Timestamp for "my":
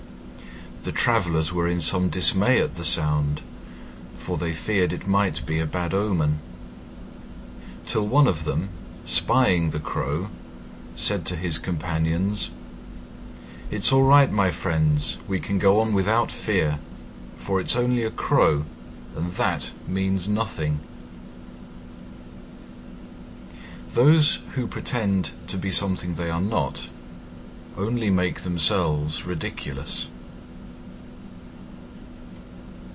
14.31-14.49